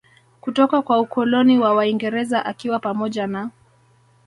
kutoka 0.41 0.81
kwa 0.81 0.99
Ukoloni 0.99 1.59
wa 1.59 1.73
waingereza 1.73 2.45
akiwa 2.45 2.79
pamoja 2.79 3.27
na 3.27 3.49